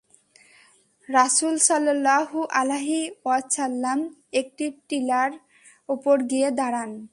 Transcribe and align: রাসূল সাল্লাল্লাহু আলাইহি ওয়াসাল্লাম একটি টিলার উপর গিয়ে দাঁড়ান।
রাসূল 1.09 1.55
সাল্লাল্লাহু 1.57 2.39
আলাইহি 2.51 3.01
ওয়াসাল্লাম 3.25 3.99
একটি 4.33 4.65
টিলার 4.89 5.31
উপর 5.89 6.15
গিয়ে 6.23 6.49
দাঁড়ান। 6.51 6.91